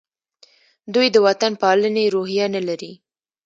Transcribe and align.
دوی 0.93 1.07
د 1.11 1.17
وطن 1.27 1.51
پالنې 1.61 2.05
روحیه 2.15 2.45
نه 2.55 2.61
لري. 2.67 2.91